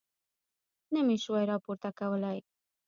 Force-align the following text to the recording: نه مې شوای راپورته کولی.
نه 0.93 0.99
مې 1.05 1.17
شوای 1.23 1.45
راپورته 1.51 1.89
کولی. 1.99 2.37